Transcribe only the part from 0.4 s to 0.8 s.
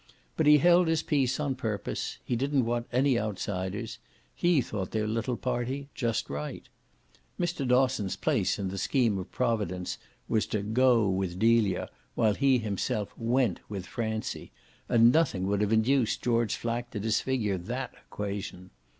he